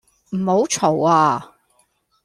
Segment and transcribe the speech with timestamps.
[0.31, 1.51] 唔好嘈呀